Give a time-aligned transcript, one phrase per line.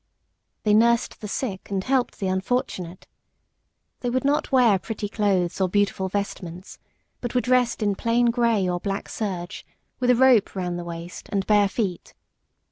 [0.63, 3.05] They nursed the sick and helped the unfortunate.
[3.99, 6.79] They would not wear pretty clothes or beautiful vestments,
[7.19, 9.63] but were dressed in plain grey or black serge,
[9.99, 12.15] with a rope round the waist, and bare feet.